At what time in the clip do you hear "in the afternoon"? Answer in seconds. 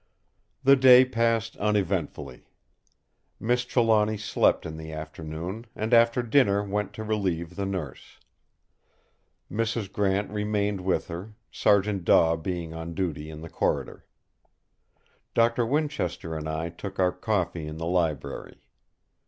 4.65-5.67